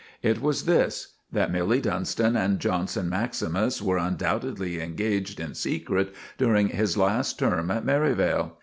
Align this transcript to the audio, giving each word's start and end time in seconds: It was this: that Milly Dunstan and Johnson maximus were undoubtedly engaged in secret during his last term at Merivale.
It 0.23 0.41
was 0.41 0.65
this: 0.65 1.13
that 1.31 1.51
Milly 1.51 1.79
Dunstan 1.79 2.35
and 2.35 2.59
Johnson 2.59 3.07
maximus 3.07 3.83
were 3.83 3.99
undoubtedly 3.99 4.81
engaged 4.81 5.39
in 5.39 5.53
secret 5.53 6.11
during 6.39 6.69
his 6.69 6.97
last 6.97 7.37
term 7.37 7.69
at 7.69 7.85
Merivale. 7.85 8.57